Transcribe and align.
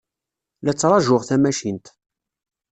La 0.63 0.71
ttṛajuɣ 0.73 1.21
tamacint. 1.25 1.85